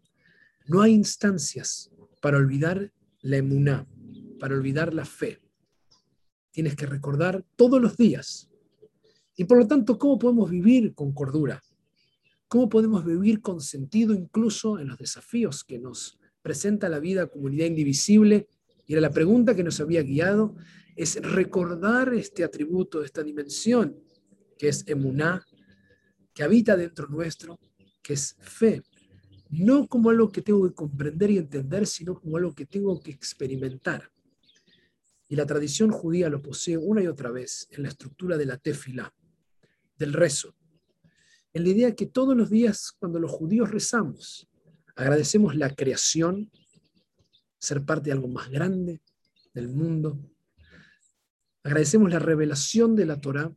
No 0.65 0.81
hay 0.81 0.93
instancias 0.93 1.91
para 2.21 2.37
olvidar 2.37 2.91
la 3.21 3.37
emuná, 3.37 3.87
para 4.39 4.55
olvidar 4.55 4.93
la 4.93 5.05
fe. 5.05 5.41
Tienes 6.51 6.75
que 6.75 6.85
recordar 6.85 7.45
todos 7.55 7.81
los 7.81 7.97
días. 7.97 8.49
Y 9.39 9.45
por 9.45 9.59
lo 9.59 9.67
tanto, 9.67 9.99
¿cómo 9.99 10.17
podemos 10.17 10.49
vivir 10.49 10.95
con 10.95 11.13
cordura? 11.13 11.63
¿Cómo 12.47 12.67
podemos 12.67 13.05
vivir 13.05 13.39
con 13.39 13.61
sentido 13.61 14.15
incluso 14.15 14.79
en 14.79 14.87
los 14.87 14.97
desafíos 14.97 15.63
que 15.63 15.77
nos 15.77 16.17
presenta 16.41 16.89
la 16.89 16.99
vida 16.99 17.27
comunidad 17.27 17.67
indivisible? 17.67 18.49
Y 18.87 18.93
era 18.93 19.01
la 19.01 19.11
pregunta 19.11 19.55
que 19.55 19.63
nos 19.63 19.79
había 19.79 20.01
guiado 20.01 20.55
es 20.95 21.21
recordar 21.21 22.15
este 22.15 22.43
atributo, 22.43 23.03
esta 23.03 23.21
dimensión, 23.21 23.95
que 24.57 24.69
es 24.69 24.83
emuná, 24.87 25.45
que 26.33 26.41
habita 26.41 26.75
dentro 26.75 27.07
nuestro, 27.07 27.59
que 28.01 28.13
es 28.13 28.35
fe. 28.39 28.81
No 29.51 29.87
como 29.87 30.09
algo 30.09 30.31
que 30.31 30.41
tengo 30.41 30.67
que 30.67 30.73
comprender 30.73 31.29
y 31.29 31.37
entender, 31.37 31.85
sino 31.85 32.19
como 32.19 32.37
algo 32.37 32.55
que 32.55 32.65
tengo 32.65 32.99
que 32.99 33.11
experimentar. 33.11 34.09
Y 35.29 35.35
la 35.35 35.45
tradición 35.45 35.91
judía 35.91 36.27
lo 36.27 36.41
posee 36.41 36.77
una 36.77 37.03
y 37.03 37.07
otra 37.07 37.29
vez 37.29 37.67
en 37.69 37.83
la 37.83 37.89
estructura 37.89 38.35
de 38.35 38.45
la 38.47 38.57
tefila, 38.57 39.13
del 39.97 40.13
rezo. 40.13 40.55
En 41.53 41.63
la 41.63 41.69
idea 41.69 41.95
que 41.95 42.05
todos 42.05 42.35
los 42.35 42.49
días, 42.49 42.93
cuando 42.99 43.19
los 43.19 43.31
judíos 43.31 43.71
rezamos, 43.71 44.47
agradecemos 44.95 45.55
la 45.55 45.73
creación, 45.73 46.51
ser 47.59 47.83
parte 47.85 48.09
de 48.09 48.13
algo 48.13 48.27
más 48.27 48.49
grande 48.49 49.01
del 49.53 49.69
mundo, 49.69 50.19
Agradecemos 51.67 52.09
la 52.09 52.19
revelación 52.19 52.95
de 52.95 53.05
la 53.05 53.19
Torah, 53.19 53.53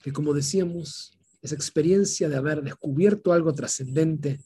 que 0.00 0.12
como 0.12 0.32
decíamos, 0.32 1.18
esa 1.42 1.56
experiencia 1.56 2.28
de 2.28 2.36
haber 2.36 2.62
descubierto 2.62 3.32
algo 3.32 3.52
trascendente 3.52 4.38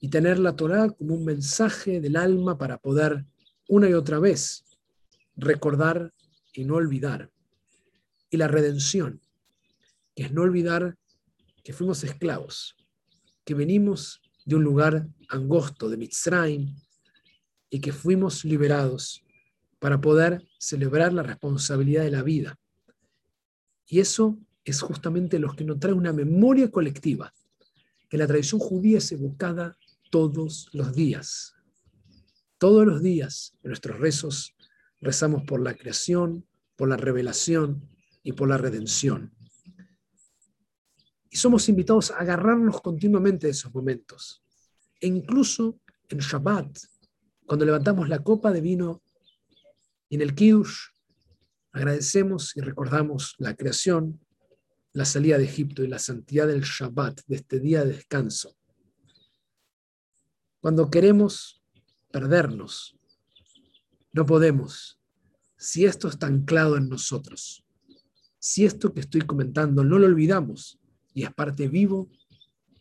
y 0.00 0.08
tener 0.08 0.38
la 0.38 0.56
Torah 0.56 0.88
como 0.88 1.16
un 1.16 1.26
mensaje 1.26 2.00
del 2.00 2.16
alma 2.16 2.56
para 2.56 2.78
poder 2.78 3.26
una 3.68 3.90
y 3.90 3.92
otra 3.92 4.20
vez 4.20 4.64
recordar 5.36 6.14
y 6.54 6.64
no 6.64 6.76
olvidar. 6.76 7.30
Y 8.30 8.38
la 8.38 8.48
redención, 8.48 9.20
que 10.14 10.24
es 10.24 10.32
no 10.32 10.42
olvidar 10.42 10.96
que 11.62 11.72
fuimos 11.72 12.04
esclavos, 12.04 12.76
que 13.44 13.54
venimos 13.54 14.20
de 14.44 14.56
un 14.56 14.64
lugar 14.64 15.08
angosto, 15.28 15.88
de 15.88 15.96
Mitzrayim, 15.96 16.76
y 17.70 17.80
que 17.80 17.92
fuimos 17.92 18.44
liberados 18.44 19.24
para 19.80 20.00
poder 20.00 20.46
celebrar 20.58 21.12
la 21.12 21.22
responsabilidad 21.22 22.04
de 22.04 22.10
la 22.10 22.22
vida. 22.22 22.58
Y 23.86 24.00
eso 24.00 24.38
es 24.64 24.80
justamente 24.80 25.38
lo 25.38 25.54
que 25.54 25.64
nos 25.64 25.78
trae 25.78 25.92
una 25.92 26.12
memoria 26.12 26.70
colectiva, 26.70 27.34
que 28.08 28.16
la 28.16 28.26
tradición 28.26 28.60
judía 28.60 28.98
es 28.98 29.12
evocada 29.12 29.76
todos 30.10 30.68
los 30.72 30.94
días. 30.94 31.54
Todos 32.58 32.86
los 32.86 33.02
días 33.02 33.56
en 33.62 33.70
nuestros 33.70 33.98
rezos 33.98 34.54
rezamos 35.00 35.42
por 35.42 35.60
la 35.60 35.74
creación, 35.74 36.46
por 36.76 36.88
la 36.88 36.96
revelación 36.96 37.88
y 38.22 38.32
por 38.32 38.48
la 38.48 38.56
redención. 38.56 39.33
Y 41.34 41.36
somos 41.36 41.68
invitados 41.68 42.12
a 42.12 42.18
agarrarnos 42.18 42.80
continuamente 42.80 43.48
de 43.48 43.50
esos 43.50 43.74
momentos. 43.74 44.44
E 45.00 45.08
incluso 45.08 45.80
en 46.08 46.18
Shabbat, 46.18 46.78
cuando 47.44 47.64
levantamos 47.64 48.08
la 48.08 48.20
copa 48.20 48.52
de 48.52 48.60
vino 48.60 49.02
en 50.10 50.20
el 50.20 50.36
Kiddush, 50.36 50.90
agradecemos 51.72 52.56
y 52.56 52.60
recordamos 52.60 53.34
la 53.38 53.56
creación, 53.56 54.20
la 54.92 55.04
salida 55.04 55.36
de 55.36 55.42
Egipto 55.46 55.82
y 55.82 55.88
la 55.88 55.98
santidad 55.98 56.46
del 56.46 56.60
Shabbat, 56.60 57.22
de 57.26 57.34
este 57.34 57.58
día 57.58 57.84
de 57.84 57.94
descanso. 57.94 58.56
Cuando 60.60 60.88
queremos 60.88 61.64
perdernos, 62.12 62.96
no 64.12 64.24
podemos 64.24 65.00
si 65.56 65.84
esto 65.84 66.06
está 66.06 66.28
anclado 66.28 66.76
en 66.76 66.88
nosotros. 66.88 67.64
Si 68.38 68.64
esto 68.64 68.94
que 68.94 69.00
estoy 69.00 69.22
comentando 69.22 69.82
no 69.82 69.98
lo 69.98 70.06
olvidamos 70.06 70.78
y 71.14 71.22
es 71.22 71.32
parte 71.32 71.68
vivo 71.68 72.10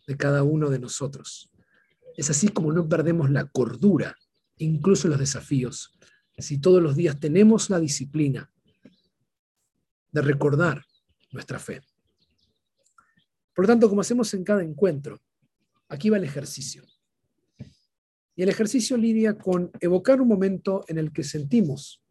de 0.08 0.18
cada 0.18 0.44
uno 0.44 0.70
de 0.70 0.80
nosotros. 0.80 1.50
Es 2.18 2.30
así 2.30 2.50
como 2.50 2.74
no 2.74 2.90
perdemos 2.90 3.30
la 3.30 3.46
cordura, 3.46 4.18
incluso 4.58 5.08
en 5.08 5.12
los 5.12 5.20
desafíos, 5.20 5.98
si 6.38 6.60
todos 6.60 6.82
los 6.82 6.96
días 6.96 7.20
tenemos 7.20 7.70
la 7.70 7.80
disciplina 7.80 8.52
de 10.12 10.22
recordar 10.22 10.84
nuestra 11.32 11.60
fe. 11.60 11.82
Por 13.56 13.66
lo 13.66 13.68
tanto, 13.68 13.88
como 13.88 14.02
hacemos 14.02 14.34
en 14.34 14.44
cada 14.44 14.64
encuentro, 14.64 15.22
aquí 15.88 16.10
va 16.10 16.18
el 16.18 16.24
ejercicio. 16.24 16.84
Y 18.36 18.42
el 18.42 18.50
ejercicio 18.50 18.98
lidia 18.98 19.38
con 19.38 19.72
evocar 19.80 20.20
un 20.20 20.28
momento 20.28 20.84
en 20.88 20.98
el 20.98 21.12
que 21.12 21.24
sentimos 21.24 22.02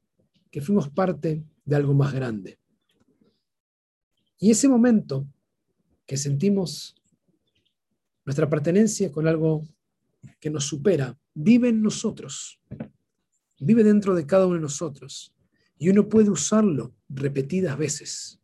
que 0.52 0.60
fuimos 0.60 0.88
parte 0.90 1.44
de 1.64 1.76
algo 1.76 1.94
más 1.94 2.12
grande. 2.12 2.60
Y 4.38 4.50
ese 4.50 4.68
momento 4.68 5.26
que 6.06 6.16
sentimos 6.16 6.94
nuestra 8.24 8.48
pertenencia 8.48 9.10
con 9.10 9.26
algo 9.26 9.66
que 10.40 10.50
nos 10.50 10.64
supera, 10.64 11.18
vive 11.34 11.68
en 11.68 11.82
nosotros, 11.82 12.60
vive 13.58 13.82
dentro 13.82 14.14
de 14.14 14.26
cada 14.26 14.46
uno 14.46 14.56
de 14.56 14.62
nosotros. 14.62 15.34
Y 15.78 15.88
uno 15.88 16.08
puede 16.08 16.30
usarlo 16.30 16.94
repetidas 17.08 17.76
veces, 17.76 18.38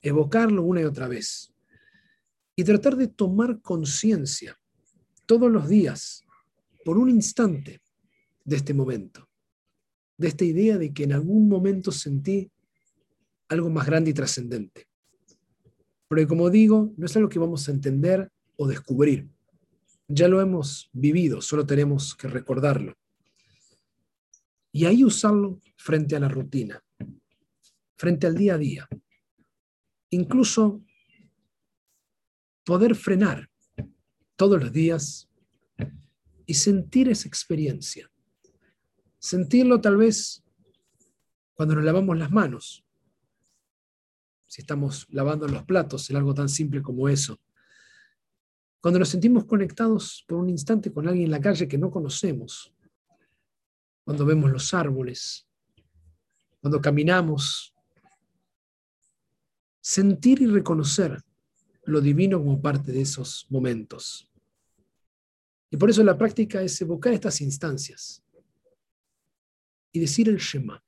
evocarlo 0.00 0.62
una 0.62 0.80
y 0.80 0.84
otra 0.84 1.06
vez, 1.06 1.52
y 2.56 2.64
tratar 2.64 2.96
de 2.96 3.08
tomar 3.08 3.60
conciencia 3.60 4.58
todos 5.26 5.50
los 5.50 5.68
días, 5.68 6.22
por 6.84 6.98
un 6.98 7.10
instante, 7.10 7.82
de 8.44 8.56
este 8.56 8.74
momento, 8.74 9.28
de 10.16 10.28
esta 10.28 10.44
idea 10.44 10.78
de 10.78 10.92
que 10.92 11.04
en 11.04 11.12
algún 11.12 11.48
momento 11.48 11.92
sentí 11.92 12.50
algo 13.48 13.70
más 13.70 13.86
grande 13.86 14.10
y 14.10 14.14
trascendente. 14.14 14.88
Porque 16.12 16.26
como 16.26 16.50
digo, 16.50 16.92
no 16.98 17.06
es 17.06 17.16
algo 17.16 17.30
que 17.30 17.38
vamos 17.38 17.66
a 17.66 17.72
entender 17.72 18.30
o 18.56 18.66
descubrir. 18.66 19.30
Ya 20.08 20.28
lo 20.28 20.42
hemos 20.42 20.90
vivido, 20.92 21.40
solo 21.40 21.64
tenemos 21.64 22.14
que 22.14 22.28
recordarlo. 22.28 22.92
Y 24.72 24.84
ahí 24.84 25.04
usarlo 25.04 25.58
frente 25.74 26.14
a 26.14 26.20
la 26.20 26.28
rutina, 26.28 26.84
frente 27.96 28.26
al 28.26 28.34
día 28.34 28.56
a 28.56 28.58
día. 28.58 28.86
Incluso 30.10 30.84
poder 32.62 32.94
frenar 32.94 33.48
todos 34.36 34.62
los 34.62 34.70
días 34.70 35.30
y 36.44 36.52
sentir 36.52 37.08
esa 37.08 37.26
experiencia. 37.26 38.10
Sentirlo 39.18 39.80
tal 39.80 39.96
vez 39.96 40.44
cuando 41.54 41.74
nos 41.74 41.84
lavamos 41.84 42.18
las 42.18 42.30
manos, 42.30 42.81
si 44.52 44.60
estamos 44.60 45.06
lavando 45.08 45.48
los 45.48 45.64
platos, 45.64 46.10
es 46.10 46.14
algo 46.14 46.34
tan 46.34 46.46
simple 46.46 46.82
como 46.82 47.08
eso. 47.08 47.40
Cuando 48.82 48.98
nos 48.98 49.08
sentimos 49.08 49.46
conectados 49.46 50.26
por 50.28 50.36
un 50.36 50.50
instante 50.50 50.92
con 50.92 51.08
alguien 51.08 51.24
en 51.24 51.30
la 51.30 51.40
calle 51.40 51.66
que 51.66 51.78
no 51.78 51.90
conocemos, 51.90 52.70
cuando 54.04 54.26
vemos 54.26 54.50
los 54.50 54.74
árboles, 54.74 55.48
cuando 56.60 56.82
caminamos, 56.82 57.74
sentir 59.80 60.42
y 60.42 60.46
reconocer 60.48 61.18
lo 61.84 62.02
divino 62.02 62.36
como 62.36 62.60
parte 62.60 62.92
de 62.92 63.00
esos 63.00 63.46
momentos. 63.48 64.30
Y 65.70 65.78
por 65.78 65.88
eso 65.88 66.04
la 66.04 66.18
práctica 66.18 66.60
es 66.60 66.78
evocar 66.82 67.14
estas 67.14 67.40
instancias 67.40 68.22
y 69.92 69.98
decir 69.98 70.28
el 70.28 70.36
Shema. 70.36 70.84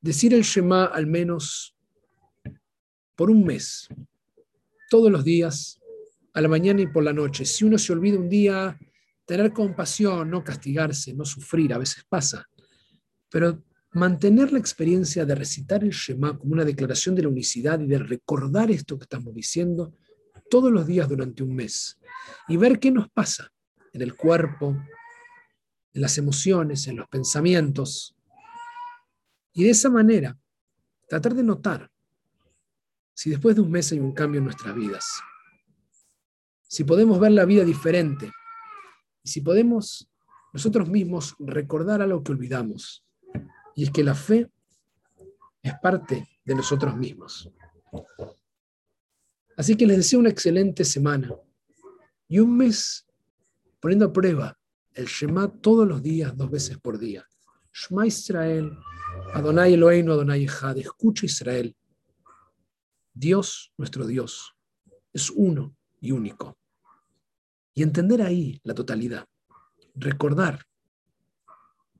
Decir 0.00 0.34
el 0.34 0.42
Shema 0.42 0.86
al 0.86 1.06
menos 1.06 1.76
por 3.20 3.30
un 3.30 3.44
mes, 3.44 3.86
todos 4.88 5.12
los 5.12 5.22
días, 5.22 5.78
a 6.32 6.40
la 6.40 6.48
mañana 6.48 6.80
y 6.80 6.86
por 6.86 7.04
la 7.04 7.12
noche. 7.12 7.44
Si 7.44 7.66
uno 7.66 7.76
se 7.76 7.92
olvida 7.92 8.18
un 8.18 8.30
día, 8.30 8.78
tener 9.26 9.52
compasión, 9.52 10.30
no 10.30 10.42
castigarse, 10.42 11.12
no 11.12 11.26
sufrir, 11.26 11.74
a 11.74 11.76
veces 11.76 12.02
pasa, 12.08 12.48
pero 13.28 13.62
mantener 13.92 14.54
la 14.54 14.58
experiencia 14.58 15.26
de 15.26 15.34
recitar 15.34 15.84
el 15.84 15.90
Shema 15.90 16.38
como 16.38 16.54
una 16.54 16.64
declaración 16.64 17.14
de 17.14 17.20
la 17.20 17.28
unicidad 17.28 17.78
y 17.80 17.88
de 17.88 17.98
recordar 17.98 18.70
esto 18.70 18.96
que 18.96 19.04
estamos 19.04 19.34
diciendo 19.34 19.92
todos 20.48 20.72
los 20.72 20.86
días 20.86 21.06
durante 21.06 21.42
un 21.42 21.54
mes 21.54 21.98
y 22.48 22.56
ver 22.56 22.80
qué 22.80 22.90
nos 22.90 23.10
pasa 23.10 23.52
en 23.92 24.00
el 24.00 24.16
cuerpo, 24.16 24.82
en 25.92 26.00
las 26.00 26.16
emociones, 26.16 26.86
en 26.86 26.96
los 26.96 27.08
pensamientos. 27.08 28.16
Y 29.52 29.64
de 29.64 29.70
esa 29.72 29.90
manera, 29.90 30.38
tratar 31.06 31.34
de 31.34 31.42
notar 31.42 31.89
si 33.20 33.28
después 33.28 33.54
de 33.54 33.60
un 33.60 33.70
mes 33.70 33.92
hay 33.92 34.00
un 34.00 34.12
cambio 34.12 34.38
en 34.38 34.44
nuestras 34.44 34.74
vidas. 34.74 35.20
Si 36.66 36.84
podemos 36.84 37.20
ver 37.20 37.32
la 37.32 37.44
vida 37.44 37.66
diferente 37.66 38.32
y 39.22 39.28
si 39.28 39.42
podemos 39.42 40.10
nosotros 40.54 40.88
mismos 40.88 41.36
recordar 41.38 42.00
algo 42.00 42.22
que 42.22 42.32
olvidamos 42.32 43.04
y 43.76 43.84
es 43.84 43.90
que 43.90 44.02
la 44.02 44.14
fe 44.14 44.50
es 45.62 45.74
parte 45.82 46.26
de 46.46 46.54
nosotros 46.54 46.96
mismos. 46.96 47.50
Así 49.54 49.76
que 49.76 49.86
les 49.86 49.98
deseo 49.98 50.20
una 50.20 50.30
excelente 50.30 50.82
semana 50.82 51.30
y 52.26 52.38
un 52.38 52.56
mes 52.56 53.06
poniendo 53.80 54.06
a 54.06 54.12
prueba 54.14 54.58
el 54.94 55.04
Shema 55.04 55.46
todos 55.60 55.86
los 55.86 56.02
días, 56.02 56.34
dos 56.34 56.50
veces 56.50 56.78
por 56.78 56.98
día. 56.98 57.22
Shema 57.70 58.06
Israel, 58.06 58.72
Adonai 59.34 59.74
Eloheinu, 59.74 60.10
Adonai 60.12 60.44
Echad, 60.44 60.78
escucha 60.78 61.26
Israel. 61.26 61.76
Dios, 63.12 63.72
nuestro 63.76 64.06
Dios, 64.06 64.54
es 65.12 65.30
uno 65.30 65.76
y 66.00 66.12
único. 66.12 66.58
Y 67.74 67.82
entender 67.82 68.22
ahí 68.22 68.60
la 68.64 68.74
totalidad, 68.74 69.26
recordar 69.94 70.64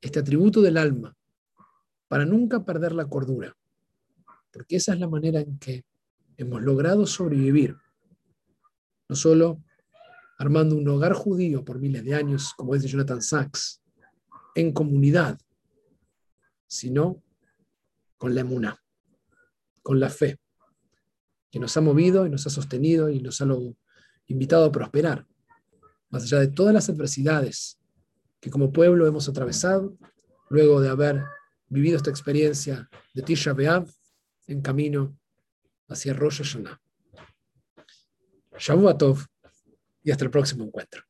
este 0.01 0.19
atributo 0.19 0.61
del 0.61 0.77
alma 0.77 1.17
para 2.09 2.25
nunca 2.25 2.65
perder 2.65 2.93
la 2.93 3.09
cordura, 3.09 3.57
porque 4.53 4.77
esa 4.77 4.95
es 4.95 5.01
la 5.01 5.09
manera 5.09 5.41
en 5.41 5.59
que 5.59 5.85
hemos 6.37 6.63
logrado 6.63 7.07
sobrevivir, 7.07 7.77
no 9.09 9.17
solo 9.17 9.63
armando 10.39 10.77
un 10.77 10.89
hogar 10.89 11.13
judío 11.13 11.65
por 11.65 11.79
miles 11.79 12.05
de 12.05 12.15
años, 12.15 12.55
como 12.57 12.75
dice 12.75 12.89
Jonathan 12.89 13.21
Sachs, 13.21 13.83
en 14.55 14.73
comunidad, 14.73 15.39
sino 16.67 17.23
con 18.17 18.35
la 18.35 18.41
emuna, 18.41 18.83
con 19.83 20.01
la 20.01 20.09
fe, 20.09 20.39
que 21.51 21.59
nos 21.59 21.77
ha 21.77 21.81
movido 21.81 22.27
y 22.27 22.31
nos 22.31 22.47
ha 22.47 22.51
sostenido 22.51 23.11
y 23.11 23.21
nos 23.21 23.41
ha 23.41 23.47
invitado 24.27 24.67
a 24.67 24.73
prosperar, 24.73 25.27
más 26.09 26.25
allá 26.25 26.41
de 26.41 26.49
todas 26.49 26.73
las 26.73 26.89
adversidades 26.89 27.79
que 28.41 28.51
como 28.51 28.73
pueblo 28.73 29.07
hemos 29.07 29.29
atravesado, 29.29 29.97
luego 30.49 30.81
de 30.81 30.89
haber 30.89 31.23
vivido 31.69 31.97
esta 31.97 32.11
experiencia 32.11 32.89
de 33.15 33.23
Tisha 33.23 33.53
B'Av 33.53 33.89
en 34.47 34.61
camino 34.61 35.17
hacia 35.89 36.15
Rosh 36.15 36.39
Hashanah. 36.39 36.81
Shavuot 38.59 39.03
y 40.03 40.11
hasta 40.11 40.25
el 40.25 40.31
próximo 40.31 40.65
encuentro. 40.65 41.10